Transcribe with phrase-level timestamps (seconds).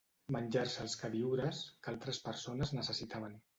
[0.37, 3.41] Menjar-se els queviures que altres persones necessitaven